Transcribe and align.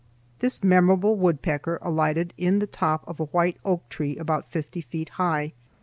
This 0.39 0.63
memorable 0.63 1.15
woodpecker 1.15 1.77
alighted 1.79 2.33
in 2.35 2.57
the 2.57 2.65
top 2.65 3.03
of 3.07 3.19
a 3.19 3.25
white 3.25 3.57
oak 3.63 3.87
tree 3.87 4.17
about 4.17 4.49
fifty 4.49 4.81
feet 4.81 5.09
high. 5.09 5.53